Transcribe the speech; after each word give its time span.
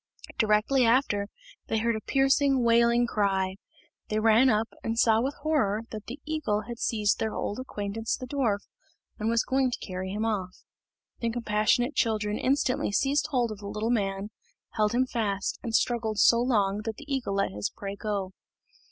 Directly 0.39 0.83
after, 0.83 1.27
they 1.67 1.77
heard 1.77 1.95
a 1.95 2.01
piercing, 2.01 2.63
wailing 2.63 3.05
cry. 3.05 3.57
They 4.09 4.17
ran 4.19 4.49
up, 4.49 4.67
and 4.83 4.97
saw 4.97 5.21
with 5.21 5.35
horror 5.43 5.83
that 5.91 6.05
the 6.07 6.19
eagle 6.25 6.61
had 6.61 6.79
seized 6.79 7.19
their 7.19 7.35
old 7.35 7.59
acquaintance 7.59 8.17
the 8.17 8.25
dwarf, 8.25 8.61
and 9.19 9.29
was 9.29 9.43
going 9.43 9.69
to 9.69 9.77
carry 9.77 10.09
him 10.11 10.25
off. 10.25 10.63
The 11.19 11.29
compassionate 11.29 11.93
children 11.93 12.39
instantly 12.39 12.91
seized 12.91 13.27
hold 13.27 13.51
of 13.51 13.59
the 13.59 13.67
little 13.67 13.91
man, 13.91 14.31
held 14.71 14.93
him 14.93 15.05
fast, 15.05 15.59
and 15.61 15.75
struggled 15.75 16.17
so 16.17 16.39
long 16.39 16.81
that 16.85 16.95
the 16.97 17.05
eagle 17.07 17.35
let 17.35 17.51
his 17.51 17.69
prey 17.69 17.95
go. 17.95 18.33